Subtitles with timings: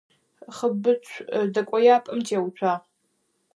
[0.55, 1.15] Хьэбыцу
[1.53, 2.73] дэкӏояпӏэм теуцуагъ.